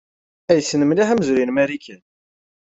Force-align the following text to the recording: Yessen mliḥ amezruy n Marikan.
Yessen 0.55 0.81
mliḥ 0.85 1.09
amezruy 1.13 1.45
n 1.45 1.53
Marikan. 1.53 2.01